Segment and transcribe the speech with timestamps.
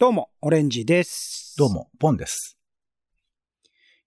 [0.00, 1.56] どうも、オレンジです。
[1.58, 1.72] どう。
[1.72, 2.56] も、ポンです。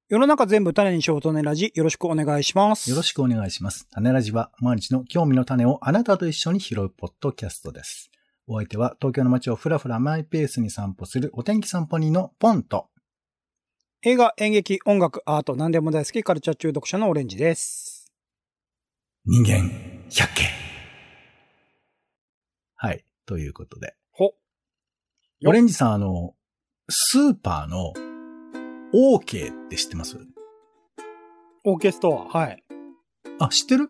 [0.07, 2.89] 世の中全部種にしようとねラジ、よろしくお願いします。
[2.89, 3.89] よろしくお願いします。
[3.92, 8.10] 種ラジは、毎日の興味の種をあなたと一緒に拾うポッドキャストです。
[8.47, 12.87] お相手は、東京の街をふらふらマイペースに散歩するお天気散歩人のポンと、
[14.03, 18.09] 映画、演劇、音楽、アート、何でも大好きカルチャー中毒者のオレンジです。
[19.25, 19.69] 人間
[20.09, 20.45] 百景。
[22.77, 23.03] はい。
[23.25, 23.94] ということで。
[25.44, 26.36] オレンジさん、あの、
[26.88, 27.94] スーパーの
[28.94, 30.16] OK って知ってます？
[31.66, 32.64] オーケストア、はい。
[33.40, 33.90] あ、知ってる？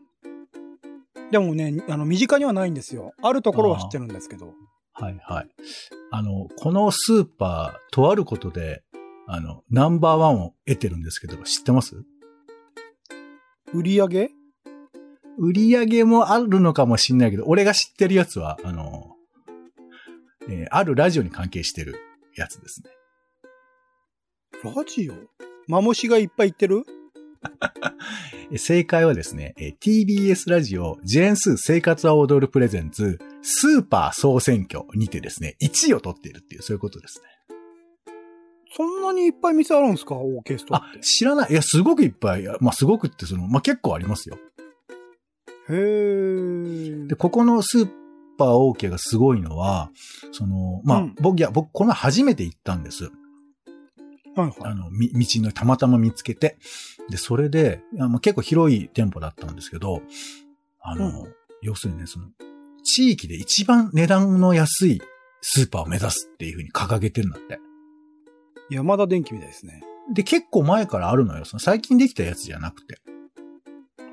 [1.29, 3.11] でもね、あの、身近にはないんですよ。
[3.21, 4.53] あるところは知ってるんですけど。
[4.93, 5.49] はいはい。
[6.11, 8.83] あの、このスーパー、とあることで、
[9.27, 12.05] あの、ナンバーワンを得てるんですけど、知ってます？
[13.73, 14.29] 売り上げ？
[15.37, 19.10] 売り上げもあるのかもしんないけど、俺が知ってるやつは、あの、
[20.51, 21.95] えーあるラジオに関係してる
[22.35, 22.89] やつですね。
[24.63, 25.13] ラジオ？
[25.67, 26.83] マムシがいっぱい言ってる？
[28.51, 37.25] え 正解はですね、えー TBS ラジオ、ジェーンスー生活は踊るプレゼンツ、スーパー総選挙にてですね、1位を取っているっていう、そういうことですね。
[38.73, 40.15] そんなにいっぱい店あるんですか？
[40.15, 40.99] オーケストアあって、。
[41.01, 41.51] 知らない。
[41.51, 42.43] いや、すごくいっぱい。
[42.61, 44.37] まあ、すごくって、その、まあ、結構ありますよ。
[45.69, 47.07] へー。
[47.07, 47.89] で、ここのスー
[48.41, 49.91] パー OK がすごいのは、
[50.31, 53.05] その、まあ、うん僕、いや、僕、この前初めて行ったんです。
[53.05, 54.55] はいはい。
[54.63, 56.57] あの、み道のたまたま見つけて。
[57.09, 60.01] で、それで、あ、結構広い店舗だったんですけど、
[60.81, 62.25] あの、うん要するにね、その、
[62.83, 65.01] 地域で一番値段の安い
[65.41, 67.59] スーパーを目指すっていうふうに掲げてるんだって。
[68.71, 69.83] 山田電機みたいですね。
[70.11, 71.45] で、結構前からあるのよ。
[71.45, 72.99] その最近できたやつじゃなくて。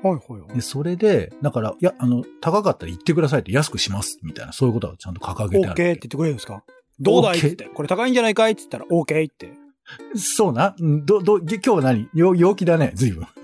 [0.03, 0.61] はいはいはいで、。
[0.61, 5.69] それで、だから、いや、あの、高かったら言ってくださいって安くします、みたいな、そういうことがちゃんと掲げてある。
[5.71, 6.63] オーケーって言ってくれるんですか？
[6.99, 7.65] どうだいっ OK て。
[7.65, 9.53] これ高いんじゃないかいって言ったら、オーケーって。
[10.15, 10.75] そうな。
[10.81, 12.09] んど、ど、今日は何？
[12.13, 13.25] よ陽気だね、随分。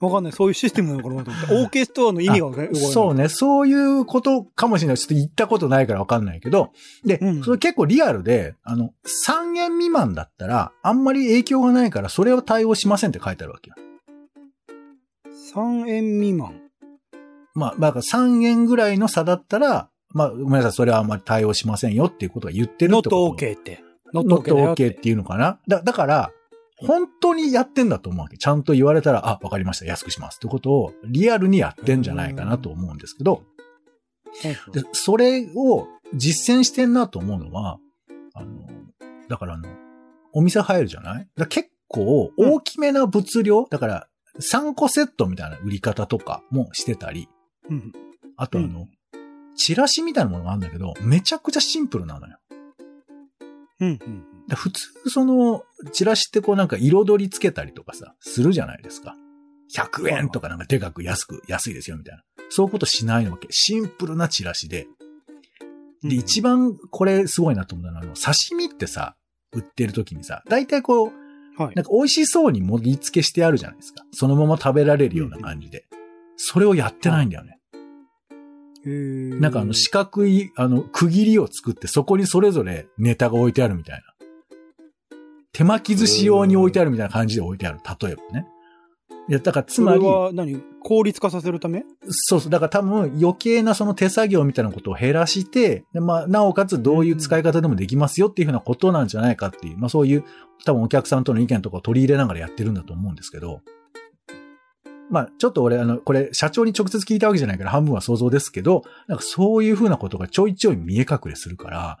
[0.00, 0.32] わかんない。
[0.32, 1.54] そういうシステムなのかなと思って。
[1.54, 2.74] オーケストラの意味がわかんない。
[2.74, 3.28] そうね。
[3.28, 4.96] そういうことかもしれない。
[4.96, 6.70] ちょっと言ったことないからわかんないけど。
[7.04, 13.76] で、うんそれ結構リアルで、あの、3円未満だったら、あんまり影響がないから、それを対応しませんって書いてあるわけよ。
[15.54, 16.60] 3円未満。
[17.54, 23.36] まあ、だから3円ぐらいの差だったら、まあ、ごめんなさい、それはあんまり対応しませんよっていうことが言ってるってこと。
[23.36, 23.82] OK って。
[24.12, 26.32] ノット OK っていうのかなだ、だから、
[26.76, 28.36] 本当にやってんだと思うわけ。
[28.38, 33.44] ちゃんと言われたら、あ、わかりました、安くしますってことを、リアルにやってんじゃないかなと思うんですけど、
[34.72, 37.78] で、それを実践してんなと思うのは、
[38.34, 38.66] あの、
[39.28, 39.68] だからあの、
[40.32, 41.28] お店入るじゃない？
[41.36, 44.06] だ結構大きめな物量、だから
[44.38, 47.28] 3個セットみたいな売り方とかもしてたり、
[47.68, 47.92] うん。
[48.36, 48.88] あとあの、
[49.56, 52.38] チラシみたいなものがあるんだけど、めちゃくちゃシンプルなのよ。
[53.80, 53.88] うん。
[53.88, 54.24] うん。
[54.48, 59.16] で普通その、チラシってこうなんか彩りつけたりとかさ、するじゃないですか。
[59.74, 62.22] 100円とかなんかでかく安く、安いですよみたいな。
[62.48, 63.48] そういうことしないわけ。
[63.50, 64.88] シンプルなチラシで。
[66.02, 69.16] で、一番これすごいなと思ったのは、あの、刺身ってさ、
[69.52, 71.12] 売ってる時にさ、大体こう、
[71.56, 71.84] はいなん。
[71.84, 74.04] か美味しそうに盛り付けしてあるじゃないですか。
[74.12, 75.84] そのまま食べられるような感じで。
[76.36, 77.58] それをやってないんだよね。
[79.40, 84.02] なんかあの四角い、あの、区切りを作って、そこにそれぞれネタが置いてあるみたいな。
[85.52, 87.80] 手巻き寿司用に置いてあるみたいな感じで置いてある。
[88.00, 88.46] 例えばね。
[89.28, 90.60] いや、だからつそれまり、は何？
[90.82, 91.84] 効率化させるため？
[92.08, 92.50] そうそう。
[92.50, 100.24] だから多分余計なその手作業みたいなことを減らして、でまあ、なおかつどういう使い方でもできますよっていうふうなことなんじゃないかっていう、まあそういう
[100.64, 103.60] 多分お客さんとの意見とかを取り入れながらやってるんだと思うんですけど、
[105.10, 111.98] まあちょっと俺あの、これ社長に直接聞いたわけじゃないから半分は想像ですけど、なんかそういうふうなことがちょいちょい見え隠れするから、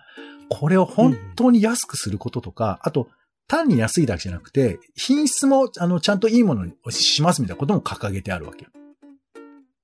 [0.48, 3.08] これを本当に安くすることとか、あと
[3.50, 8.70] 単に安いだけじゃなくて、品質もあのちゃんといいものにしますみたいなことも掲げてあるわけよ。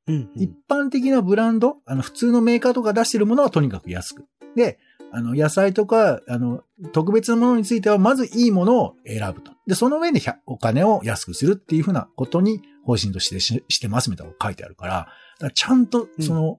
[0.07, 4.25] うん一般的なブランド、あの、普通のメーカーとか出してるものはとにかく安く。
[4.55, 4.79] で、
[5.11, 9.51] あの、野菜とか、あの、特別なものについては、まずいいものを選ぶと。
[9.67, 15.11] で、その上で100お金を安くするっていうふうなことに方針としてししてますみたいなのが書いてあるから、だか
[15.47, 16.59] らちゃんと、その、お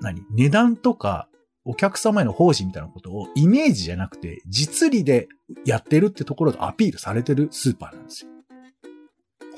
[0.00, 1.28] 何値段とか、
[1.70, 5.28] お客様への奉仕みたいなことをイメージじゃなくて、実利で
[5.64, 8.30] やってるってところがアピールされてるスーパーなんですよ。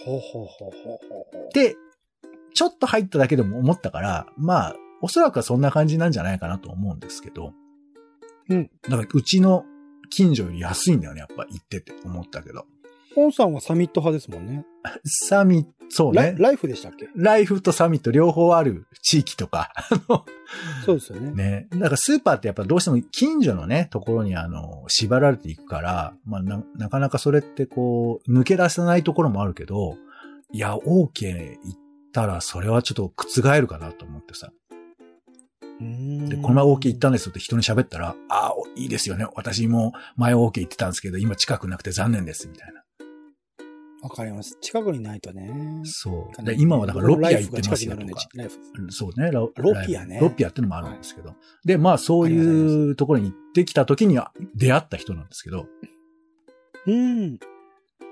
[0.04, 0.98] ほうほうほうほう
[1.32, 1.54] ほう。
[1.54, 1.74] で、
[2.52, 7.54] ちょっと入っただけでも思ったから、まあ、おそらくはそんな感じなんじゃないかなと思うんですけど。
[8.50, 8.70] うん。
[8.82, 9.64] だから、うちの
[10.10, 12.66] 近所より安いんだよね、やっぱ行ってて思ったけど。
[13.14, 14.64] ポンさんはサミット派ですもんね。
[15.04, 16.34] サミッそうね。
[16.38, 17.10] ラライフでしたっけ？
[17.14, 19.70] ライフとサミット両方ある地域とか、
[20.86, 21.32] そうですよね。
[21.32, 21.68] ね。
[21.72, 29.98] だからスーパーってやっぱどうしても近所のね、ところにあの、縛られていくから、まあな、なかなかそれってこう、抜け出せないところもあるけど、
[30.50, 31.78] いや、OK 行っ
[32.12, 34.50] たらそれはちょっと覆るかなと思ってさ。
[35.78, 39.26] で、この前 OK 行ったんですよって人に喋ったら、ああ、いいですよね。
[39.34, 42.81] 私も前 OK 行ってたんですけど、今近くなくて残念です、みたいな。
[44.02, 44.58] わかります。
[44.60, 45.81] 近くにないとね。
[45.84, 46.44] そう。
[46.44, 48.28] で、今はだからロピア行ってますよとか。
[48.34, 48.58] ライフ
[48.90, 49.31] そうね。
[49.31, 51.34] ロロピアねロピアってのもあるんですけど。
[51.64, 55.66] で、まあそういうところに行ってきた時には出会った人なんですけど、
[56.87, 57.38] うん。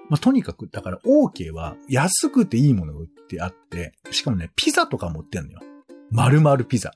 [0.08, 5.60] まあとにかく、だから OK は安くていいものが売ってあって、しかもね、ピザとかも売ってんのよ。
[6.12, 6.92] 丸々ピザ。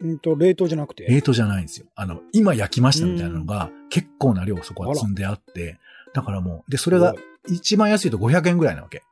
[0.00, 1.06] うんと、冷凍じゃなくて？
[1.08, 1.86] 冷凍じゃないんですよ。
[1.96, 5.80] あの、今焼きましたみたいなのが結構な量そこは積んであって、
[6.14, 7.14] だからもう、で、それが
[7.46, 9.02] 一番安いと500円ぐらいなわけ。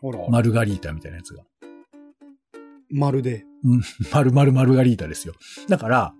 [0.00, 1.44] ほら、マルガリータみたいなやつが。
[2.90, 3.44] まるで。
[4.12, 5.34] 丸々マルガリータですよ。
[5.68, 6.14] だから、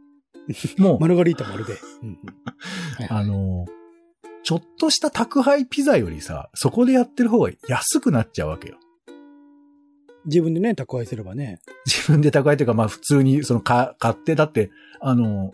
[0.78, 1.76] もう、 マルガリータまるで。
[3.08, 3.66] あの、
[4.42, 8.78] ちょっとした宅配ピザよりさ、そこでやってる方が安くなっちゃうわけよ。
[10.24, 11.60] 自分でね、宅配すればね。
[11.84, 15.52] 自分で宅配というか、まあ普通にそのか買って、だって、あの、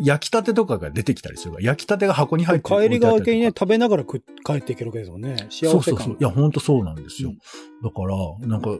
[0.00, 4.18] 焼きたてとかが出てきたりするから、焼きたてが箱に入って帰り側系にね、食べながら帰
[4.54, 5.36] っていけるわけですもんね。
[5.50, 6.16] 幸せそうそうそう。
[6.18, 7.30] いや、ほんとそうなんですよ。
[7.30, 7.38] うん
[7.82, 8.70] だから、なんか、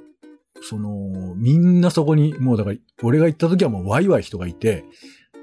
[0.63, 4.85] その、みんなそこに、もうだから、俺が行った時はもうワイワイ人がいて、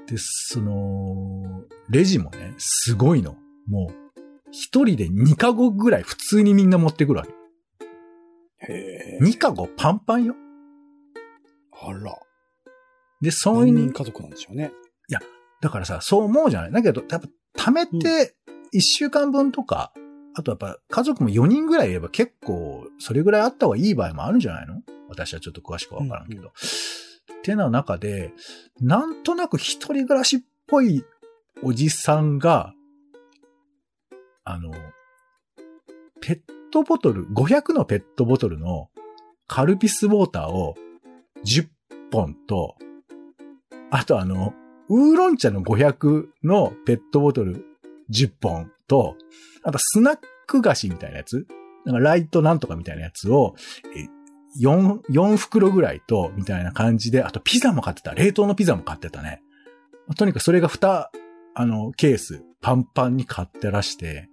[0.08, 3.36] で、その、レジもね、すごいの。
[3.68, 4.20] もう、
[4.50, 8.72] 一人で2カゴぐらい普通にみんな持ってくるわけ。
[8.72, 9.24] へえ。
[9.24, 10.34] 2カゴパンパンよ。
[11.72, 12.18] あら。
[13.20, 14.72] で、そういう、何人家族なんでしょうね。
[15.64, 16.72] だからさ、そう思うじゃない？
[16.72, 17.20] だけど、やっ
[17.54, 18.34] ぱ、貯めて、
[18.74, 19.94] 1週間分とか、
[20.34, 24.82] あとやっぱ、家族も4人ぐらいいれば結構、それぐらいあった方がいい場合もあるんじゃないの？
[25.08, 26.48] 私はちょっと詳しくわからんけど。
[26.48, 26.50] っ
[27.42, 28.34] てな中で、
[28.78, 31.02] なんとなく一人暮らしっぽい
[31.62, 32.74] おじさんが、
[34.44, 34.70] あの、
[36.20, 36.40] ペッ
[36.70, 38.90] トボトル、500のペットボトルの
[39.46, 40.74] カルピスウォーターを
[41.46, 41.68] 10
[42.12, 42.76] 本と、
[43.90, 44.52] あとあの、
[44.88, 47.64] ウーロン茶の500のペットボトル
[48.10, 49.16] 10本と、
[49.62, 51.46] あとスナック菓子みたいなやつ
[51.84, 53.54] なんかライトなんとかみたいなやつを、
[53.96, 54.08] え
[54.60, 58.14] 4、4袋ぐらいと、みたいな感じで、あとピザも買ってた。
[58.14, 59.42] 冷凍のピザも買ってたね。
[60.16, 61.06] とにかくそれが2、
[61.54, 64.28] あの、ケース、パンパンに買ってらして、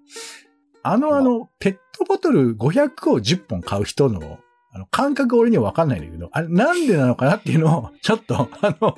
[0.83, 4.39] あの、あの、ペットボトル500を10本買う人の、
[4.73, 8.97] あの、感覚俺にはわかんないんだけど、あれなんでなのかなっていうのを、 ちょっと、あの、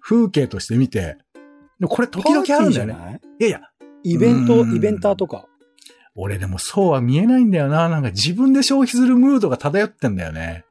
[0.00, 1.18] 風景として見て、
[1.88, 3.20] これ時々あるんだよね。
[3.40, 3.44] い？
[3.46, 3.60] いやいや、
[4.04, 5.46] イベント、うんイベンターとか？
[6.14, 7.88] 俺でもそうは見えないんだよな。
[7.88, 10.64] なんか自分で消費するムードが漂ってんだよね。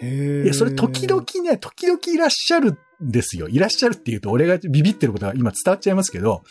[0.00, 0.44] へえ。
[0.44, 3.48] いや、それ時々ね、時々いらっしゃるんですよ。
[3.48, 6.42] いらっしゃるっていうと俺がビビってることが今伝わっちゃいますけど、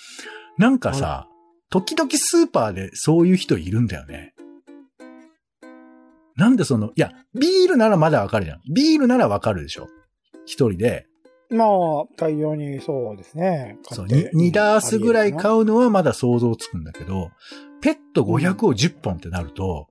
[0.57, 1.27] なんかさ、
[1.69, 4.33] 時々スーパーでそういう人いるんだよね。
[6.39, 8.61] なんでその、いや、ビールならまだわかるじゃん。
[8.73, 9.87] ビールならわかるでしょ。
[10.45, 11.05] 一人で、
[11.49, 11.67] まあ、
[12.15, 13.77] 大量にそうですね。
[13.83, 15.35] そう、買って2ダースぐらいう。
[15.35, 17.31] 買うのはまだ想像つくんだけど、
[17.81, 19.87] ペット500を10本ってなると、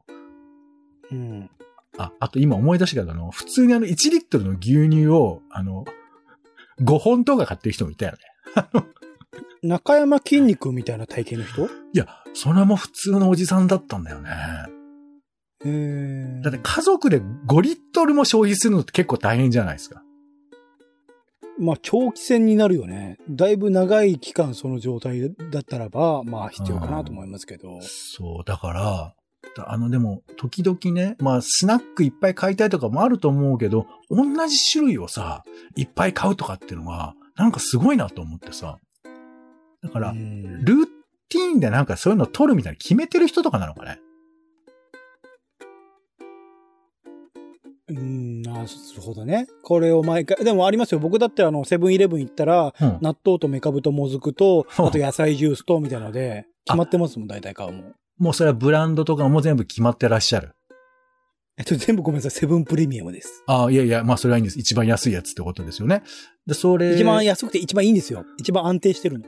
[1.11, 1.51] うん。
[1.97, 5.85] あ、あと今思い出したけど、あの、普通にあの1リットルの牛乳を、あの、
[6.81, 8.19] 5本とか買ってる人もいたよね。
[9.63, 11.67] 中山筋肉みたいな体型の人？
[11.67, 14.31] いや、それも普通のおじさんだったんだよね。
[15.61, 20.03] だって家族で5リットルも消費するのって結構大変じゃないですか。
[21.59, 23.19] まあ、長期戦になるよね。
[23.29, 27.81] だいぶ長い期間その状態だったらば、まあ、必要かなと思いますけど。
[27.83, 29.15] そう、だから、
[29.57, 35.43] だあのでも、時々ね、まあ、スナックいっぱい買いたいとかもあると思うけど、同じ種類をさ、
[35.75, 38.79] いっぱい買うとかっていうのは、なんかすごいなと思ってさ。
[39.83, 40.87] だから、うんルー
[41.29, 43.99] ティーンでなんかそういうのを取るみたいに決めてる人とかなのかね。
[47.91, 48.69] うん、なる
[49.01, 49.47] ほどね。
[49.63, 50.99] これを毎回、でもありますよ。
[50.99, 52.99] 僕だってあの、セブンイレブン行ったら、うん。
[53.01, 57.95] 納豆とメカブともずくと、うんあと野菜ジュースと、みたいなので、決まってますもん、大体買うもん。
[58.19, 60.53] もうそれはブランドとかも全部決まってらっしゃる。
[61.57, 62.31] えっと、全部ごめんなさい。
[62.31, 63.43] セブンプレミアムです。
[63.47, 64.59] ああ、いやいや、まあそれはいいんです。
[64.59, 66.03] 一番安いやつってことですよね。
[66.47, 66.95] で、それ。
[66.95, 68.25] 一番安くて一番いいんですよ。
[68.39, 69.25] 一番安定してるの。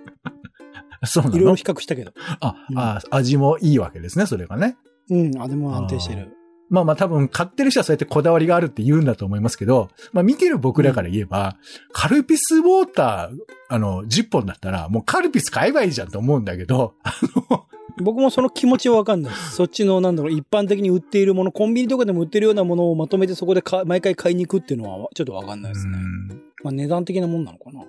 [1.06, 2.12] そうないろいろの比較したけど。
[2.40, 4.76] あ、うんあ、味もいいわけですね、それがね。
[5.08, 6.28] うん、あ、でも安定してる。
[6.70, 11.56] まあまあ多分買ってる人はそうやってこだわりがあるって言うんだと思いますけど、まあ見てる僕らから言えば、
[11.92, 13.36] カルピスウォーター、
[13.68, 17.12] あの、10本だったらもうカルピス買えばいいじゃんと思うんだけど、あ
[17.50, 17.66] の、
[17.98, 19.56] 僕もその気持ちはわかんないです。
[19.56, 25.98] そっちの、なんだろう、一般的に売っているもの、コンビニとかでも売ってるようなものをまとめてそこでか毎回買いに行くっていうのはちょっとわかんないですね。
[25.98, 27.84] うんまあ値段的なもんなのかな。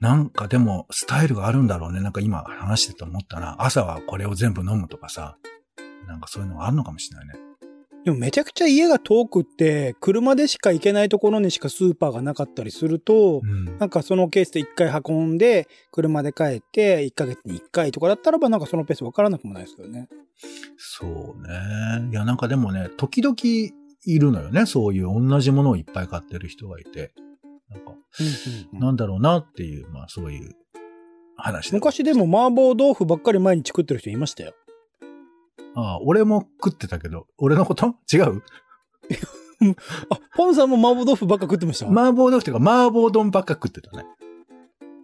[0.00, 2.00] なんかでも、スタイルがあるんだろうね。
[2.00, 3.56] なんか今話してて思ったな。
[3.58, 5.38] 朝はこれを全部飲むとかさ。
[6.06, 7.45] なんかそういうのがあるのかもしれないね。
[8.06, 13.78] でもめちゃくちゃ家が遠くって、車でしか行けないところにしかスーパーがなかったりすると、うん。
[13.78, 20.08] なんかそのケースで一回運んで、車で帰って、1ヶ月に1回とかだったらば、なんかそのペースわからなくもないですけどね。
[20.76, 22.08] そうね。
[22.12, 24.66] いや、なんかでもね、時々いるのよね。
[24.66, 27.12] そういう同じものをいっぱい買ってる人がいて。
[27.70, 30.54] なんか、うんうんうんなんだろうなっていう、まあそういう
[31.36, 31.76] 話で。
[31.76, 34.54] 昔でも麻婆豆腐ばっかり毎日食ってる人いましたよ。
[35.76, 37.94] ああ、俺も食ってたけど、俺のこと？
[38.12, 38.42] 違う？
[40.10, 44.04] あ、ポンさんも麻婆豆腐ばっか食ってました、麻婆豆腐っていうか麻婆丼ばっか食ってたね。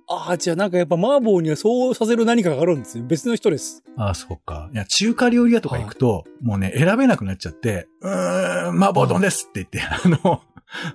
[0.08, 3.04] ああ、じゃあなんかやっぱ麻婆にはそうさせる何かがあるんですよ。
[3.04, 3.82] 別の人です。
[3.96, 4.68] ああ、そうか。
[4.72, 10.42] いや、中華料理屋とか行くと、もうね、選べなくなっちゃって、うーん、麻婆丼ですって言って、 あの、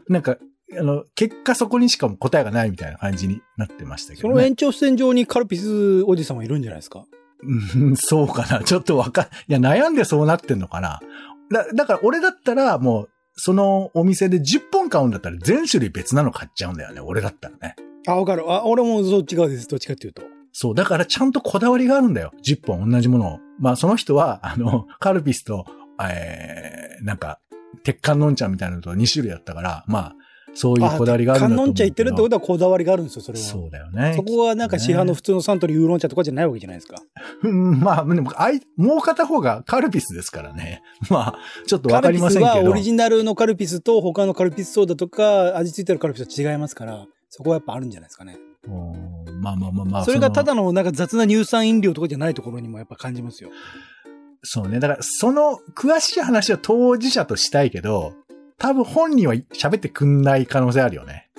[0.07, 0.37] なんか、
[0.77, 4.33] あの、結果そこにしかも答えがないみたいな感じになってましたけど、ね。
[4.33, 7.05] その延長線上にカルピスおじさんはいるんじゃないですか？
[7.43, 8.63] うん、そうかな。
[8.63, 10.99] ちょっとわかん、いや、悩んでそうなってんのかな。
[11.51, 17.01] だ、だから俺だったら、もう、そのお店で10本買うんだったら全種類別なの買っちゃうんだよね。
[17.01, 17.75] 俺だったらね。
[18.07, 18.51] あ、わかる。
[18.51, 19.67] あ、俺もそっち側です。
[19.67, 20.23] どっちかっていうと。
[20.51, 20.75] そう。
[20.75, 22.31] だからちゃんとこだわりがあるんだよ。
[22.43, 23.39] 10本同じものを。
[23.59, 25.65] まあその人は、あの、カルピスと、
[26.01, 27.39] えー、なんか、
[27.83, 30.15] 鉄管のんちゃんみたいなのと2種類だったから、まあ、
[30.57, 31.57] そういうこだわりがあるんだと思う。
[31.57, 33.45] 観音茶言ってるってことはこだわりがあるんですよ、それは。
[33.45, 34.13] そうだよね。
[34.15, 36.95] そこはなんか市販の普通のサントリーウーロン茶とかじゃないわけじゃないですか。
[37.43, 40.81] うんまあ、でも、あい、もう片方がカルピスですからね。
[41.11, 42.47] まあ、ちょっとわかりませんけど。
[42.47, 48.37] カルピスはオリジナルのカルピスと他のカルピスソーダとか味付いてるカルピスは違いますから、そこはやっぱあるんじゃないですかね。
[48.67, 50.05] うんまあまあまあまあ。
[50.05, 50.63] それがただの。
[50.63, 53.51] のなんか雑な乳酸飲料とかじゃないところにもやっぱ感じますよ。
[54.43, 54.79] そうね。
[54.79, 58.13] だから、その、詳しい話は当事者としたいけど、
[58.57, 61.29] 多分本人は喋ってくんない可能性あるよね。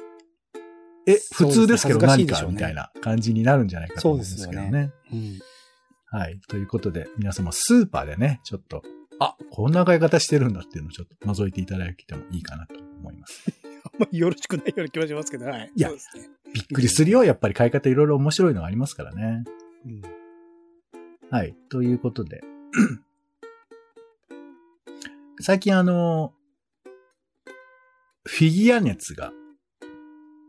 [1.07, 4.93] え、普通ですけど何かみたいな感じになるんじゃないかと思うんですけどそうね。
[5.13, 5.39] うん。
[6.11, 6.41] はい。
[6.49, 8.83] ということで、皆様スーパーでね、ちょっと、
[9.19, 13.53] あ、こんな買い方してるんだっていうのをちょっと覗いていただけてもいいかなと思います。
[13.85, 15.73] あんまりよろしくないような気はしますけど、はい。
[15.75, 15.97] いやね。
[16.55, 17.25] びっくりするよ。
[17.25, 19.45] やっぱり買い方いろいろ面白いのがありますからね。
[19.87, 20.03] うん。
[21.31, 21.55] はい。
[21.69, 22.43] ということで。
[25.41, 26.33] 最近あの、
[28.31, 29.33] フィギュア熱が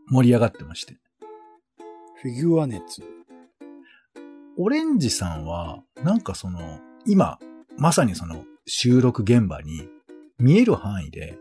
[0.10, 0.98] 盛り上がってまして。
[2.22, 3.02] フィギュア熱。
[4.58, 7.40] オレンジさんは、なんかその、今、
[7.78, 9.88] まさにその収録現場に
[10.38, 11.38] 見える範囲で、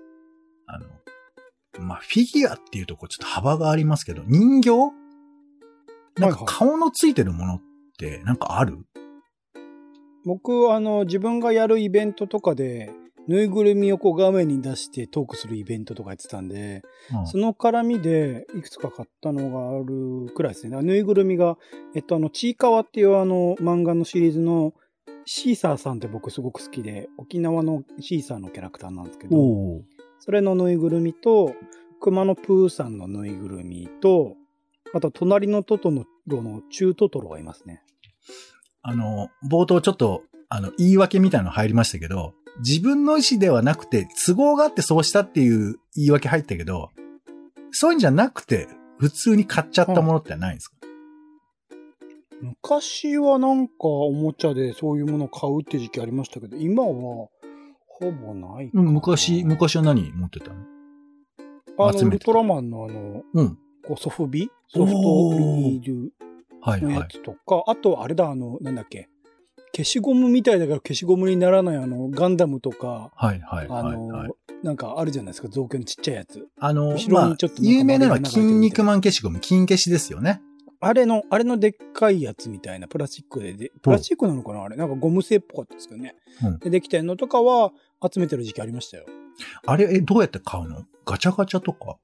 [0.69, 0.87] あの、
[1.81, 4.71] まあ、フィギュアっていうとこうちょっと幅がありますけど、人形？
[6.21, 7.61] なんか顔のついてるものっ
[7.99, 8.79] てなんかある、
[10.25, 12.93] 僕、あの、自分がやるイベントとかで、
[13.29, 16.83] ぬいぐるみをこう画面に出してトークするイベントとかやってたんで、
[17.13, 20.81] うんその絡みでいくつか買ったのがあるくらいですね。
[20.83, 21.59] ぬいぐるみが、
[21.95, 24.73] えっと、あの、ちいかわっていうあの漫画のシリーズの
[25.27, 29.37] シーサーさんって僕すごく好きで、沖縄のシーサーのキャラクターなんですけど、
[30.21, 31.55] それのぬいぐるみと、
[32.01, 34.37] 熊野プーさんのぬいぐるみと、
[34.95, 35.93] あと、隣のトト
[36.27, 37.83] ロの中トトロがいますね。
[38.81, 46.91] あの、冒頭ちょっと、あの、言い訳みたいなの入りましたけど、自分の意思ではなくて、都合があってそうしたっていう言い訳入ったけど、
[47.71, 50.77] そういうんじゃなくて、普通に買っちゃったものってないんですか、
[52.41, 57.29] 昔はなんかおもちゃでそういうものを買うって時期ありましたけど、今は
[57.87, 60.57] ほぼないかう、なん昔、昔は何持ってたの？
[61.79, 63.59] あの、ウルトラマンのあの、うん。
[63.87, 64.51] こうソフビ？
[64.69, 64.99] ソフト
[65.39, 66.13] ビニール
[66.61, 67.07] はいはいのや。
[67.09, 69.09] つとか、あとあれだ、あの、なんだっけ？
[69.79, 74.31] 消しゴムみたいだから消しゴムにならないあの、ガンダムとか、はいはいあはい、の、はい。
[74.65, 76.49] なんかあるじゃないですか、造形のちっちゃいやつ。
[76.59, 80.43] あの、まあ有名なのは筋肉マン消しゴム、金消しですよね。
[80.81, 84.75] あれの、あれのでっかいやつみたいな、プラスチックでで、プラスチックなのかなあれ。
[84.75, 86.17] なんかゴム製っぽかったですけどね。
[86.43, 87.71] うんで、できてんのとかは
[88.13, 89.07] 集めてる時期ありましたよ。
[89.65, 90.87] あれ、え、どうやって買うの？
[91.05, 91.99] ガチャガチャとか？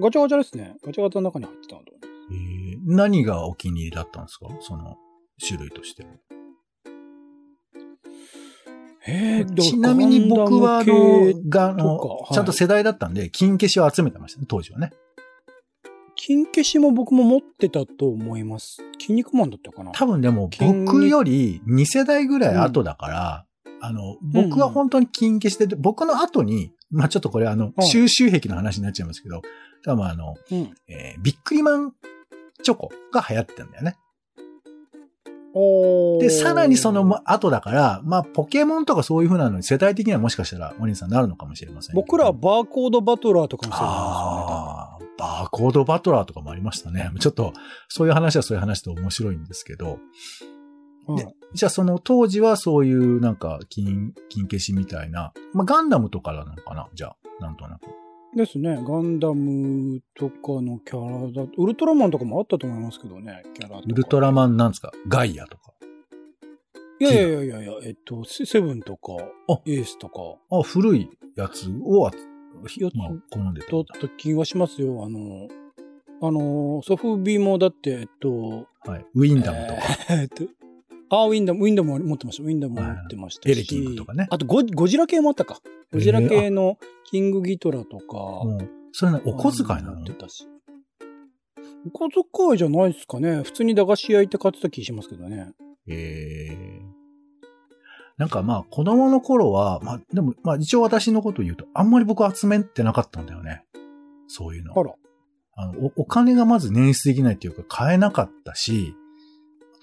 [0.00, 0.74] ガチャガチャですね。
[0.84, 1.92] ガチャガチャの中に入ってたのと。
[2.32, 4.48] えー何がお気に入りだったんですか？
[4.60, 4.96] その
[5.38, 6.04] 種類として
[9.04, 14.92] ちなみに僕は、あの、が、あのはいちゃんと世代だったんで、金消しを集めてましたね、当時はね。
[16.14, 18.78] 金消しも僕も持ってたと思います。
[19.00, 23.46] 筋肉マンだったかな多分でも、僕より2世代ぐらい後だから、
[23.80, 29.42] あの、僕は本当に金消しで、僕の後に、まあちょっとこれあの、はい収集癖の話になっちゃいますけど、
[29.84, 30.70] 多分あの、うん。
[30.86, 31.92] えービックリマン
[32.62, 33.96] チョコが流行ってんだよね。
[36.20, 41.94] で、さらにその後だから、まあ、ポケモンとかそういう風なのに世代的にはもしかしたら、お兄さんなるのかもしれません。
[41.94, 47.10] 僕らはバーコードバトラーとかもそうなんああ、バーコードバトラーとかもありましたね。
[47.18, 47.52] ちょっと、
[47.88, 50.00] そういう話はそういう話で面白いんですけど、で
[50.40, 50.44] す
[51.08, 51.24] よね。
[51.24, 58.01] はいじゃあその当時はそういうなんか金、金消しみたいな、まあ、ガンダムとかなのかなじゃあ、なんとなく。
[58.34, 58.82] ですね。
[58.86, 63.78] ガンダムとかのキャラだと、ウルトラマンとかもあったと思いますけどね、キャラ。
[63.78, 64.90] ウルトラマンなんですか？
[65.06, 65.72] ガイアとか。
[67.00, 69.14] いやいやいやいやえっと、セセブンとか
[69.48, 70.20] あ、エースとか、
[70.50, 72.12] あ、古いやつを、あ
[72.78, 75.04] やつまあ、好んでただった気がしますよ。
[75.04, 75.48] あの、
[76.22, 79.06] あの、ソフビもだって、えっと、はい。
[79.14, 79.80] ウィンダムとか。
[80.10, 80.44] えーえっと、
[81.20, 82.42] あ、ウィンダム、ウィンダムも持ってました。
[82.42, 83.52] ウィンダムも持ってましたし。
[83.52, 85.60] エレキングとかねあとゴ、ゴジラ系もあったか。
[85.92, 86.78] ゴジラ系の
[87.10, 88.16] キングギトラとか。
[88.16, 89.96] もう、それね、お小遣いなの？
[89.96, 90.48] 持ってたし。
[91.86, 93.42] お小遣いじゃないですかね。
[93.42, 95.52] 普通に駄菓子屋行って買ってた気しますけどね。
[95.86, 96.80] ええ
[98.18, 103.64] なんかまあ、子供の頃は、まあ、でも、まあ一応私のことを言うと、あんまり僕集めてなかったんだよね。
[104.28, 104.78] そういうの。
[104.78, 104.94] あら。
[105.56, 108.94] あのお、お金がまず捻出できないっていうか買えなかったし、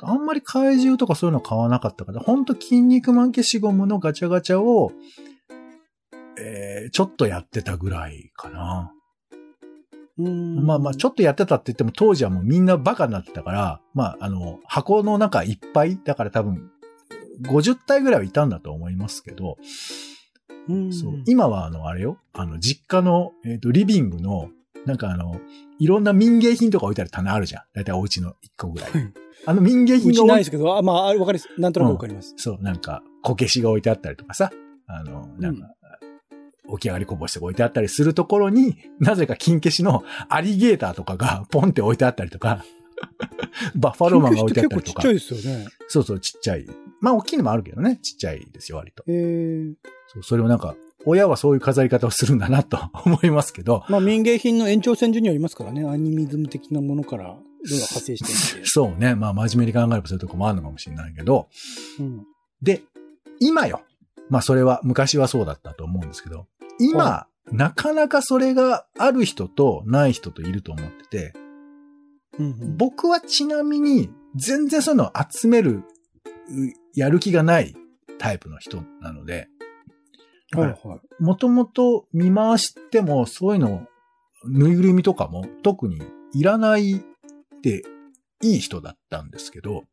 [0.07, 4.91] あんまり怪獣とかそういうの買わなかったから、ほんと筋肉マン消しゴムのガチャガチャを、
[6.39, 8.93] えー、ちょっとやってたぐらいかな。
[10.17, 16.69] うーんまあまあ、ちょっとやってたって言っても当時はもうみんなバカになってたから、まあ、あの、箱の中いっぱい、だから多分、
[17.43, 19.57] 50体ぐらいはいたんだと思いますけど、
[20.67, 21.23] うんそう。
[21.25, 22.19] 今はあの、あれよ。
[22.33, 24.49] あの、実家の、えっ、と、リビングの、
[24.85, 25.39] なんかあの、
[25.79, 27.63] いろんな民芸品とか置いてある棚あるじゃん。
[27.73, 28.91] だいたいお家の一個ぐらい。
[29.45, 31.49] あの民芸う品が置いちないですけど、あまあ、あわかります。
[31.57, 32.33] なんとなくわかります。
[32.37, 34.51] そう、なんか、こけしが置いてあったりとかさ、
[34.87, 35.67] あの、なんか、
[36.71, 42.63] 起き上がりこぼしとか置いてあったりするところに、なぜか金消しのアリゲーターとかがポンって置いてあったりとか、
[43.75, 45.35] バッファローマンが置いてあったりとか結構ちっちゃい。
[45.37, 45.67] ですよね。
[45.87, 46.65] そうそう、ちっちゃい。
[47.01, 49.03] まあ、大きいのもあるけどね、ちっちゃいですよ、割と。
[49.07, 49.73] えー、
[50.07, 55.87] そう、それをなんか、親はそういう飾り方をするんだなと思いますけど、まあ民芸品の延長線上にありますからね。
[55.87, 58.65] アニミズム的なものから、が派生していて。
[58.67, 61.49] そうね、まあ真面目に考えればそういうとこもあるのかもしれないけど、
[61.99, 62.25] うん。
[62.61, 62.83] で、
[63.39, 63.81] 今よ。
[64.29, 66.47] まあそれは、昔はそうだったと思うんですけど、
[66.79, 71.33] 今、はなかなかそれがある人とない人といると思ってて、
[72.37, 75.83] うんうん、僕はちなみに全然そういうのを集める、う
[76.95, 77.75] やる気がない
[78.17, 79.47] タイプの人なので、
[80.51, 81.23] はいはい。
[81.23, 83.87] もともと見回してもそういうの、
[84.45, 86.01] ぬいぐるみとかも特に
[86.33, 87.03] いらない
[87.61, 87.81] で
[88.41, 89.83] いい人だったんですけど、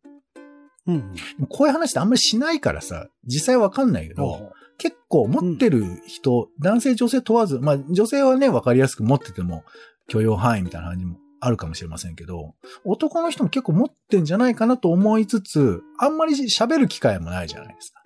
[0.86, 1.14] うん
[1.48, 4.16] こういう話ってあんまりしないからさ、実際わかんないけうん。
[4.16, 9.64] ど、結構持ってる人、男性女性問わず、まあ女性はね、わかりやすく持ってても
[10.06, 18.02] 許容範囲みたいな感じもあるかもしれませんけど、男の人も結構持ってんじゃないかなと思いつつ、あんまり喋る機会もないじゃないですか。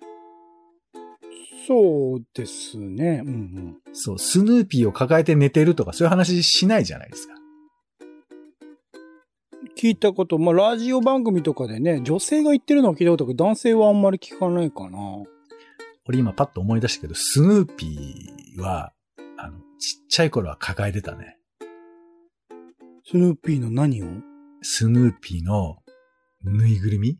[1.67, 3.21] そうですね。
[3.23, 3.77] うんうん。
[3.93, 7.35] そう、スヌーピーを抱えて寝てるとかそういう話しないじゃないですか。
[9.77, 14.99] 聞いたこと、まあ、ラジオ番組とかでね、女性が言ってるのは聞いたことけど、男性はあんまり聞かないかな。
[16.07, 18.93] 俺今パッと思い出したけど、スヌーピーは、
[19.37, 21.37] あの、ちっちゃい頃は抱えてたね。
[23.05, 24.07] スヌーピーの何を？
[24.61, 25.77] スヌーピーの
[26.43, 27.17] ぬいぐるみ？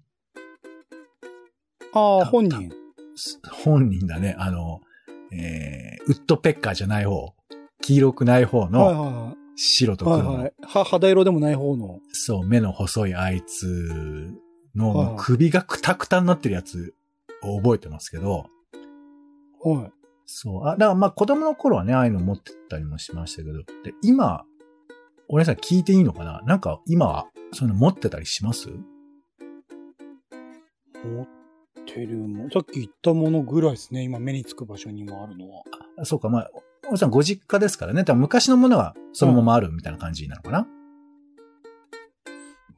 [1.93, 2.71] ああ、た本人。
[3.63, 4.35] 本人だね。
[4.37, 4.81] あの、
[5.31, 7.33] えー、ウッドペッカーじゃない方。
[7.81, 9.97] 黄色くない方はいのは白といはい。
[9.97, 10.53] 黒の、はいはい。
[10.63, 11.99] は、肌色でもない方の。
[12.11, 14.33] そう、目の細いあいつ
[14.75, 16.95] の、首がくたくたになってるやつ
[17.43, 18.47] を覚えてますけど、
[19.63, 19.91] はい。
[20.25, 20.67] そう。
[20.67, 23.65] あ、だからまあ子供の頃はね、ああいうの持ってたりもしましたけど、で、
[24.01, 24.45] 今、
[25.27, 26.41] お姉さん聞いていいのかな？
[26.45, 28.69] なんか今はそういうの持ってたりします？
[31.03, 31.27] 持っ
[31.85, 32.49] てるもん。
[32.49, 34.03] さっき言ったものぐらいですね。
[34.03, 35.63] 今目につく場所にもあるのは。
[36.01, 36.51] あそうか、まあ、
[36.87, 38.03] お姉さんご実家ですからね。
[38.03, 40.67] 多分昔のものはそのままあるみたいな感じなのかな、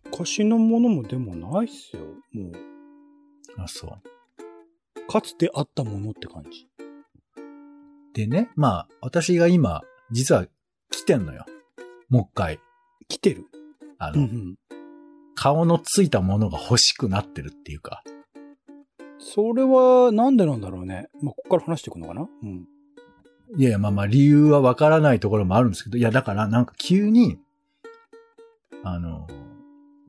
[0.06, 2.04] 昔のものもでもないっすよ。
[2.34, 2.54] もう、
[3.58, 5.08] あ、そう。
[5.08, 6.68] かつてあったものって感じ。
[8.14, 9.82] でね、まあ、私が今、
[10.12, 10.46] 実は
[10.92, 11.46] 来てんのよ。
[12.10, 12.60] もう一回。
[13.08, 13.46] 来てる？
[13.98, 14.56] あの、うんうん。
[15.34, 18.04] 顔のついたものが欲しくなってるっていうか。
[19.18, 21.10] それは、なんでなんだろうね。
[21.22, 22.28] まあ、ここから話していくのかな？
[22.44, 22.68] うん。
[23.56, 27.38] いやいや、まあまあ、理由はわからないところもあるんですけど、いや、だからなんか急に、
[28.84, 29.28] あの、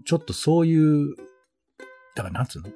[0.04, 1.14] ちょっとそういう、
[2.14, 2.70] だからなんつうの？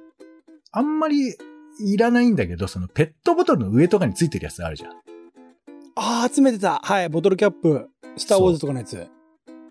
[0.71, 1.35] あんまり
[1.79, 4.91] いらないんだけど、そのペットボトルの上とかについてるやつあるじゃん。
[5.95, 6.79] ああ、集めてた。
[6.83, 7.89] はい、ボトルキャップ。
[8.17, 9.07] スターウォーズとかのやつ。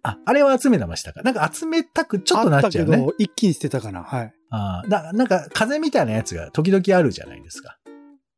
[0.02, 1.22] あ、あれは集めてましたか？
[1.22, 3.06] なんか集めたくちょっとなっちゃうねあったけ。
[3.06, 4.02] ど、一気に捨てたかな。
[4.02, 4.34] はい。
[4.50, 7.77] ああ、だ、なんか風みたいなやつが時々あるじゃないですか。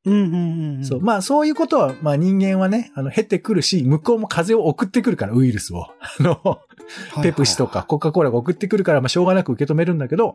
[0.07, 0.85] うんうんうんうん。
[0.85, 1.01] そう。
[1.01, 5.87] まあそういうことは、まあ人間はね、あの、減ってくるし、向こうも風を送ってくるから、ウイルスを。
[6.01, 10.35] あの、はいペプシとかコカ・コーラが送ってくるから、まあしょうがなく受け止めるんだけど、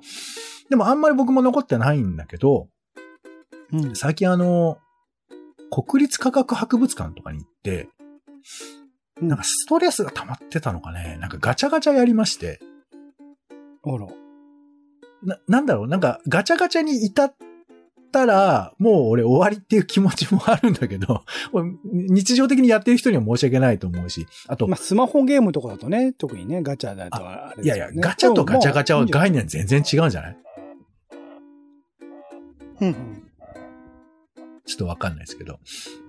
[0.70, 2.70] でもあんまり僕も残ってないんだけど、
[3.74, 4.78] うん最近あの、
[5.70, 7.90] 国立科学博物館とかに行って、
[9.22, 12.60] なんかストレスが溜まってたのかね、なんかガチャガチャやりまして、
[13.84, 14.08] あら。
[15.24, 17.36] な、なんだろう、なんかガチャガチャに至っ
[18.16, 21.24] たら、もう俺終わりっていう気持ちもあるんだけど、
[21.92, 29.42] 日常的にやってる人には申し訳ないと思うし、あと、まあ、スマホゲームとかだとね、特にね、ガチャだとあれいやいや、ガチャとガチャガチャは概念。
[29.46, 30.38] 念全然違うんじゃない？
[32.82, 33.24] うんうん。
[34.66, 35.60] ちょっとわかんないですけど。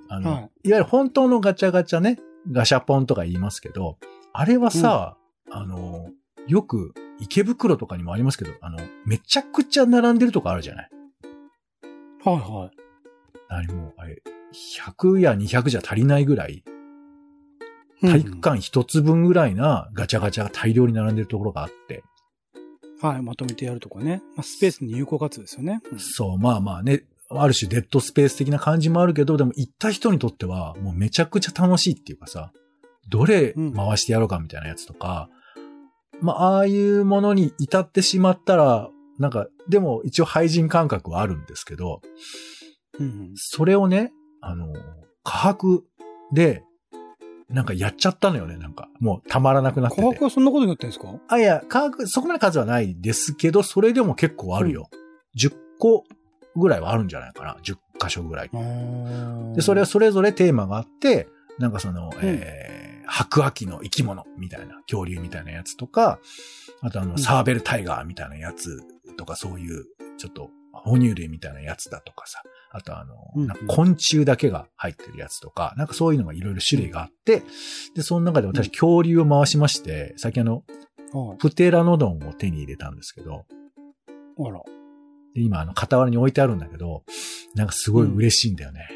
[0.08, 2.18] あの、、はいわゆる本当のガチャガチャね、
[2.52, 3.98] ガシャポンとか言いますけど、
[4.32, 5.16] あれはさ、
[5.50, 6.10] あの、
[6.46, 10.90] よく池袋とかにもありますけど、あの、めちゃくちゃ並んでるとこあるじゃない？
[12.26, 12.70] はいは
[13.48, 14.20] 何もう、あれ、
[14.52, 16.64] 100や200じゃ足りないぐらい、い。
[18.00, 22.02] 体育館一つ分ぐらいなガチャガチャが大量に並んでるところがあって、
[23.00, 24.22] うんはい、まとめてやるとかね。
[24.34, 25.80] まあ、スペースに有効活用ですよね。
[25.92, 32.50] うんそう、まあまあね、ある種デッドスペース的な感じもあるけど、でも行った人にとってはもうめちゃくちゃ楽しいっていうかさ、
[33.08, 35.28] どれ回してやろうかみたいなやつとか、
[36.20, 42.00] まあ、ああいうものに至ってしまったら、なんか、でも一応廃人感覚はあるんですけど、
[42.98, 44.72] うんそれをね、あの、
[45.22, 45.84] 科学
[46.32, 46.62] で、
[47.48, 48.88] なんかやっちゃったのよね、なんか。
[48.98, 50.02] もうたまらなくなってて。
[50.02, 51.14] 科学はそんなことになってるんですか？
[51.28, 54.88] あ、いや、科学、そこまで数はないですけど、それでも結構あるよ。
[55.38, 56.04] 10個
[56.56, 57.56] ぐらいはあるんじゃないかな。
[57.62, 58.50] 10箇所ぐらい。
[59.54, 66.18] で、それはそれぞれテーマがあって、なんかその、えー、白亜紀の生き物みたいな、恐竜みたいなやつとか、
[66.82, 68.82] あとあの、うんサーベルタイガーみたいなやつ
[69.16, 69.84] とか、そういう、
[70.18, 73.16] ちょっと、哺乳類みたいなやつだとかさ、あとあの、
[73.66, 77.42] 昆虫だけが入ってるやつとか、なんかそういうのがいろいろ種類があって、
[77.94, 80.62] で、その中で私恐竜を回しまして、最近あの、
[81.12, 81.38] はい。
[81.38, 83.46] プテラノドンを手に入れたんですけど、
[84.38, 84.60] あら。
[85.34, 87.04] で今あの、傍らに置いてあるんだけど、
[87.54, 88.88] なんかすごい嬉しいんだよね。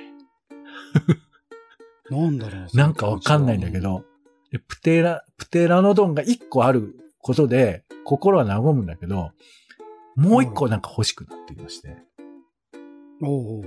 [2.10, 2.76] なんだろう。
[2.76, 4.04] なんかわかんないんだけど、
[4.50, 9.30] でプテラ、プテラノドンが一個あることで、心は和むんだけど、
[10.20, 11.96] もう一個なんか欲しくなってきまして。
[13.22, 13.62] お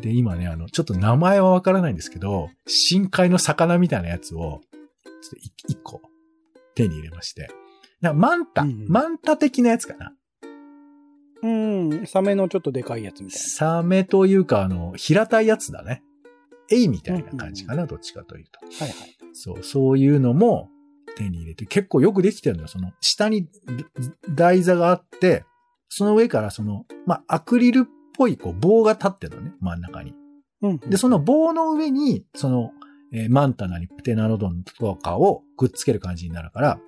[0.00, 6.02] で、今ね、あの、ちょっと名前はわからないんですけど、深海の魚みたいなやつを、ちょっと一一個
[6.74, 7.48] 手に入れまして。
[8.02, 10.12] マンタ、うんマンタ的なやつかな。
[11.42, 12.06] うん。
[12.06, 16.02] サメのちょっとでかいやつみたいサメというか、あの、平たいやつだね。
[16.70, 18.60] エイみたいな感じかな、どっちかというと。
[18.60, 18.68] な。
[18.68, 19.16] はいはい。
[19.32, 20.68] そう、そういうのも
[21.16, 22.68] 手に入れて、結構よくできてるのよ。
[22.68, 23.48] その、下に
[24.28, 25.44] 台座があって、
[25.88, 27.82] その上からその、まあ、アクリルっ
[28.16, 30.14] ぽいこう棒が立ってるのね、真ん中に。
[30.62, 30.78] うん。
[30.78, 32.72] で、その棒の上に、その、
[33.12, 36.80] えーマンタなりプテナロドンとかをくっつける感じになるから、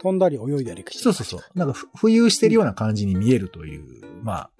[0.00, 1.58] 飛んだり泳いだりしてそうそうそう。
[1.58, 4.50] なんかふ浮遊してるような感じに見えるという、まあ、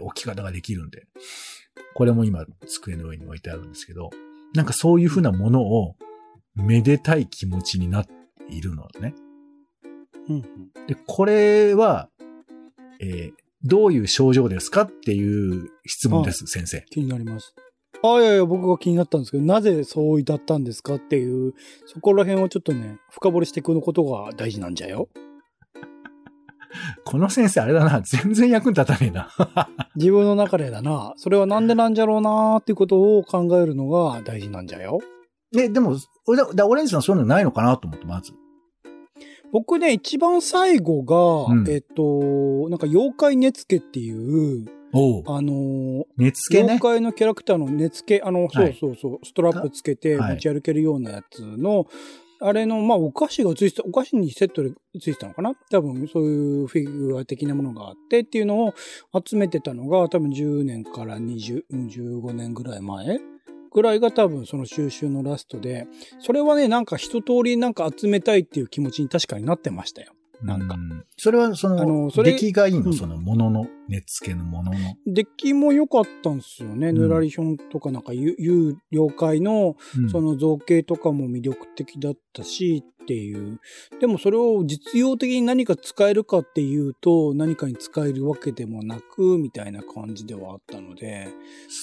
[0.00, 1.06] 置き方ができるんで。
[1.94, 4.10] これも今、机の上に置いてあるんですけど、
[4.54, 5.96] なんかそういうふうなものを、
[6.56, 8.12] めでたい気持ちになって
[8.48, 9.14] いるのね。
[10.28, 10.86] うんうん。
[10.86, 12.08] で、これは、
[13.00, 13.32] えー
[13.64, 16.84] どういう症状ですかっていう質問です、先生。
[16.90, 17.54] 気になります。
[18.02, 21.54] あ、いやいや、僕が気になったんですけど、なぜそう至ったんですかっていう、
[21.86, 25.08] そこら辺をちょっとね、深掘りしていくことが大事なんじゃよ。
[27.04, 29.30] この先生あれだな、全然役に立たねえな。
[29.96, 35.00] 自分の中でだな、それはなんでなんじゃろうなーっていうことを考えるのが大事なんじゃよ。
[35.50, 38.32] で、でも、俺だ、だオレンジさんそういうのないのかなと思って、まず。
[39.52, 45.22] 僕ね、一番最後が、うんえっと、なんか妖怪根付っていう、おう。
[45.26, 46.80] あのー寝つけね妖。
[46.80, 51.86] 怪のキャラクターの根付け、あの、そはいうそうそう、ストラップつけてはい持ち歩けるようなやつの、
[52.40, 55.54] あれの、まあ、お菓子がついてた、お菓子にセットでついてたのかな？
[55.70, 58.74] 多分、そういうフィギュア的なものがあってっていうのを
[59.26, 63.18] 集めてたのが、多分10年から20、15年ぐらい前
[63.70, 65.86] ぐらいが多分その収集のラストで、
[66.20, 70.12] それはね、なんか一通りなんか集めたいっていう気持ちに確かになってましたよ。
[70.42, 70.78] なんかう
[71.16, 73.50] それは、その、あのそれ出来がいいの、うんその、もの？
[73.50, 74.72] の、寝つけのもの？
[74.72, 74.78] の。
[75.06, 76.88] デッキも良かったんですよね。
[76.88, 83.58] うんヌラリヒョンとかなんかいう、いう妖怪のうんその造形とかも魅力的だったしっていう。
[84.00, 91.28] でもそれを実用的に何か使えるかっていうと何かに使えるわけでもなくみたいな感じではあったので、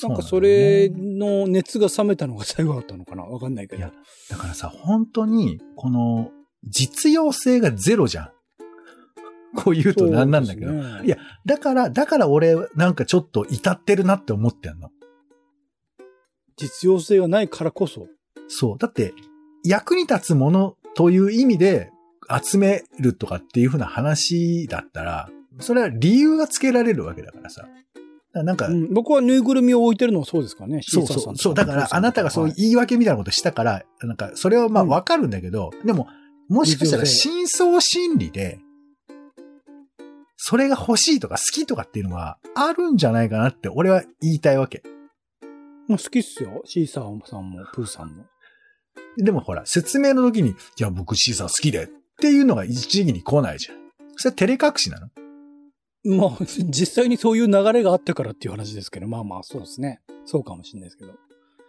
[0.03, 3.23] なんかそれの熱が冷めたのが最後だったのかな？
[3.23, 3.91] わかんないけどいや。
[4.29, 6.31] だからさ、本当に、この、
[6.67, 8.29] 実用性がゼロじゃん。
[9.55, 10.71] こう言うとなんなんだけど。
[10.71, 14.89] ねいやだから、だから俺なんかちょっと至ってるなって思ってんの。
[16.57, 18.07] 実用性がないからこそ。
[18.47, 18.77] そう。
[18.77, 19.13] だって、
[19.63, 21.91] 役に立つものという意味で
[22.43, 27.67] 集めるとかっていう風な話だったら、それは理由がつけられるわけだからさ。
[28.33, 30.81] なんか、うん僕はぬいぐるみを置いてるのはそうですかね。
[30.83, 31.37] そうそう。
[31.37, 31.53] そう。
[31.53, 36.09] だから、あなたがそういうはい言い訳みたいなことしたから、なんか、それはまあうんわかるんだけど、でも、
[36.49, 38.59] もしかしたら実真相心理で、
[40.47, 44.84] それが欲しいとか好きとかっていうのはあるんじゃないかなって俺は言いたいわけ。
[45.88, 46.62] もう好きっすよ。
[46.65, 48.25] シーサーさんも、プーさんも。
[49.17, 51.88] でもほら、説明の時に、いや、僕シーサー好きでっ
[52.21, 53.77] ていうのが一時期に来ないじゃん。
[54.17, 55.10] それ照れ隠しなの？
[56.15, 59.99] まあ、実際にそういう流れがあったからっていう話ですけど、まあまあ、そうですね。
[60.25, 61.13] そうかもしれないですけど。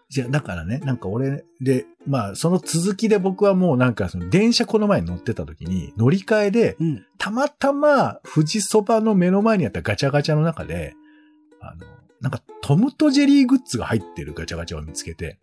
[0.08, 7.06] じゃあ、だからね、なんか俺で、まあ、その続きで僕はもうなんかその電車この前に乗ってた時に、乗り換えで、うん。
[7.18, 10.94] たまたま富士そばの目の前にあったガチャガチャの中で、
[11.60, 11.86] あの、
[12.20, 15.38] なんかトムとジェリーグッズが入ってるガチャガチャを見つけて、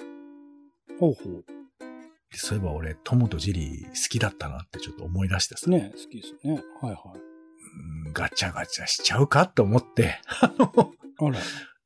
[1.00, 1.44] ほうほ
[2.36, 5.70] そういえば俺トムとジェリー好きだったなってちょっと思い出してさ、う。
[5.70, 6.64] ね、好きですよね。
[6.82, 7.00] はいはい。
[8.06, 11.40] うんガチャガチャしちゃうかと思って、あの、あら。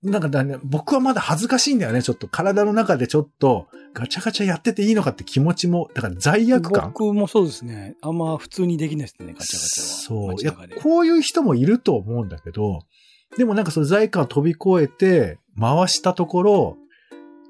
[0.03, 6.91] なんかだね、僕はまだ恥ずかしいんだよね、ちょっと体の中でちょっとガチャガチャやってていいのかって気持ちも、だから罪悪感？
[6.91, 7.95] 僕もそうですね。
[8.01, 10.29] あんま普通にできないですね、ガチャガチャは。
[10.29, 10.41] そう。
[10.41, 12.81] いやこういう人もいると思うんだけど、
[13.37, 16.77] でもなんかその罪悪感を飛び越えて回したところ、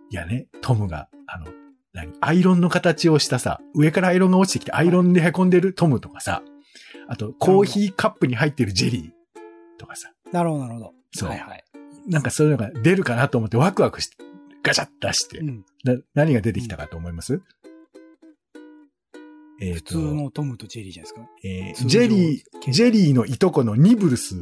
[0.10, 1.48] いやね、トムが、あの、
[1.94, 6.44] 何アイロンの形をしたさ、上からアイロンが落ちてきてアイロンで凹んでるトムとかさ、
[7.10, 10.94] あとコーヒーカップに入ってるジェリーとかさ、なるほど、なるほど。
[11.14, 11.64] そうはいはい。
[12.08, 14.18] なんかそういうのが出るかなと思ってワクワクして、
[14.64, 15.66] ガチャッ出して、うん。
[15.84, 17.42] な何が出てきたかと思います、
[19.62, 21.30] えっ、普通のトムとジェリーじゃないですか。
[21.44, 24.36] えージェリー、ジェリーのいとこのニブルス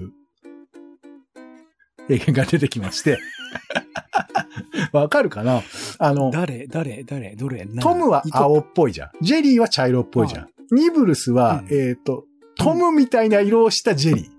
[2.10, 3.18] えーが出てきまして。
[4.94, 5.64] わかるかな？
[5.98, 7.80] あの、誰、誰、誰、どれ、何？
[7.80, 9.12] トムは青っぽいじゃん。
[9.22, 10.50] ジェリーは茶色っぽいじゃん。
[10.72, 12.26] ニブルスは、うんえっ、と、
[12.58, 14.35] トムみたいな色をしたジェリー。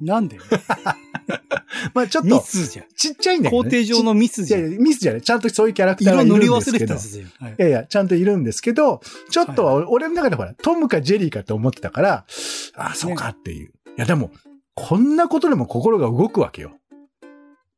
[0.00, 0.38] なんで？
[1.94, 2.86] まあちょっミと、スじゃん。
[2.96, 3.62] ちっちゃいんだよね。
[3.62, 4.60] 工程上のミスじゃん。
[4.60, 5.22] ちいやいやミスじゃない。
[5.22, 6.78] ちゃんとそういうキャラクターがいる色塗り忘んですけど。
[6.78, 7.26] れてたんですよ。
[7.38, 12.26] はいいやいや、ちゃんといるんですけど、ちょっとは俺俺の中でほら、トムかジェリーかって思ってたから、
[12.74, 13.68] ああ、そうかっていう。
[13.68, 14.30] いや、でも、
[14.74, 16.72] こんなことでも心が動くわけよ。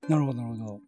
[0.09, 0.81] なるほど、なるほど。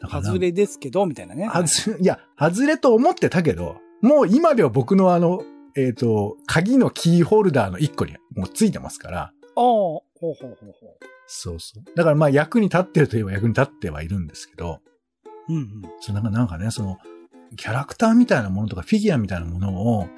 [0.00, 1.46] だから外れですけど、みたいなね。
[1.46, 5.42] はず、いや、外れと思ってたけど、もう今では僕のあの、
[5.76, 11.84] えっ、と、鍵のキーホルダーの一個にもうついてますから、ああ、ほうほうほうほそうそう。
[11.96, 14.80] だからまあ役に立ってるといえば役に立ってはいるんですけど、
[15.48, 15.52] う。
[15.52, 15.82] うんうん。
[16.00, 16.98] そうなんかなんかね、その、
[17.56, 20.08] キャラクターみたいなものとかフィギュアみたいなものを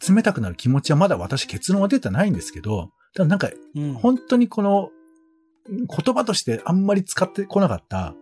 [0.00, 4.90] 集めたくなる気持ちはまだ私結論は出てないんですけど、ただなんかうん、本当にこの
[5.68, 8.14] 言葉としてあんまり使ってこなかった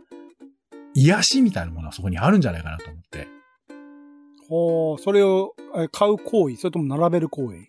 [0.95, 3.29] 癒しみたいなものはそこにあるんじゃないかなと思って。
[4.49, 7.67] ほう、それをえ買う行為、それとも並べる行為？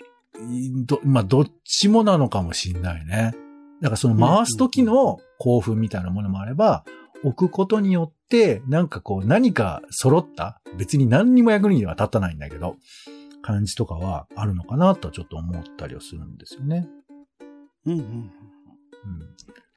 [0.49, 3.33] いどまあ、どっちもなのかもしんないね。
[3.81, 6.85] だからその回す時の興奮みたいなものもあれば、
[7.23, 12.77] 置くことによって、なんかこう何か揃った、別に何にも役には立たないんだけど、
[13.41, 16.87] 感じとかはあるのかなとちょっと思ったりはするんですよね。
[17.85, 17.99] うんうん。
[17.99, 18.31] うん、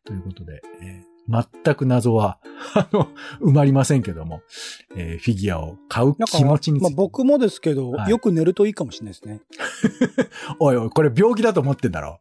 [0.04, 2.38] ということで、えー全く謎は、
[2.74, 3.08] あの、
[3.42, 4.40] 埋まりませんけども、
[4.96, 6.94] えーフィギュアを買う気持ちについて。
[6.94, 9.42] まあ僕もですけど、はいよく寝るといいかもしれないですね。
[10.58, 12.20] おいおい、これ病気だと思ってんだろ。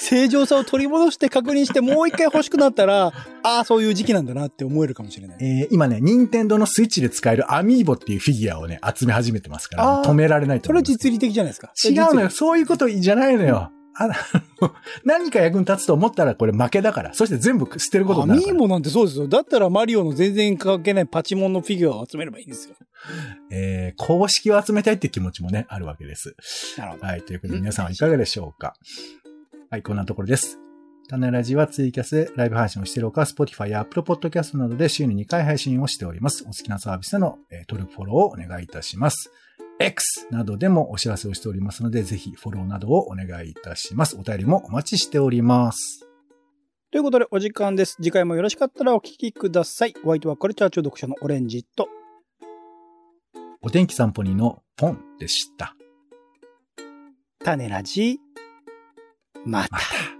[0.00, 5.36] 正常さを取り戻して確認して、もう一回欲しくなったら、ああ、そういう時期なんだなって思えるかもしれない。
[5.40, 10.92] えー今ね、任天堂のスイッチで使えるアミーボっていうフィギュアをね、集め始めてますから、止められないと思います。
[10.92, 11.72] 実利的じゃないですか。
[11.84, 12.30] 違うのよ。
[12.30, 13.72] そそういうことじゃないのよ。
[14.00, 14.14] あの
[15.04, 17.12] 何か役に立つと思ったらこれ負けだから。
[17.14, 18.52] そして全部捨てることアになるから。
[18.52, 19.26] ミーボなんてそうですよ。
[19.26, 22.76] だったらマリオの全然関係ないパチモンのフィギュアを集めればいいんですよ。
[23.50, 26.36] えー公式を集めたいって気持ちもね、あるわけです。
[26.76, 27.06] なるほど。
[27.06, 27.22] はい。
[27.22, 28.74] ということで皆さんはいかがでしょうか？
[29.70, 30.58] はい、こんなところです。
[31.08, 36.44] 種ラジはツイキャスでライブ配信をしているほか、Spotify や Apple Podcast などで週に2回配信をしております。
[36.44, 39.30] お好きなサービスでの、えー登録フォローをお願いいたします。
[39.78, 44.16] X などでもお知らせをしておりますので、ぜひフォローなどをお願いいたします。
[44.16, 46.08] お便りもお待ちしております。
[46.90, 47.96] ということで、お時間です。
[47.96, 49.94] 次回もよろしかったらお聞きください。
[50.02, 51.88] お相手はカルチャー中読者のオレンジと、
[53.60, 55.74] お天気散歩にのポンでした。
[57.44, 58.27] 種ラジ、また。
[59.44, 60.17] また。